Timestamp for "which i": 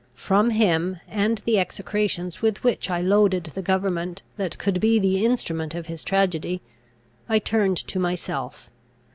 2.63-3.01